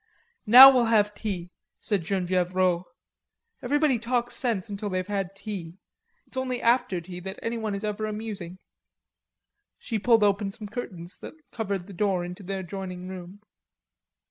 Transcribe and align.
"Now 0.47 0.71
we'll 0.73 0.85
have 0.85 1.13
tea," 1.13 1.51
said 1.79 2.03
Genevieve 2.03 2.55
Rod. 2.55 2.85
"Everybody 3.61 3.99
talks 3.99 4.35
sense 4.35 4.67
until 4.67 4.89
they've 4.89 5.05
had 5.05 5.35
tea.... 5.35 5.77
It's 6.25 6.35
only 6.35 6.59
after 6.59 6.99
tea 6.99 7.19
that 7.19 7.37
anyone 7.43 7.75
is 7.75 7.83
ever 7.83 8.07
amusing." 8.07 8.57
She 9.77 9.99
pulled 9.99 10.23
open 10.23 10.51
some 10.51 10.69
curtains 10.69 11.19
that 11.19 11.35
covered 11.51 11.85
the 11.85 11.93
door 11.93 12.25
into 12.25 12.41
the 12.41 12.57
adjoining 12.57 13.09
room. 13.09 13.41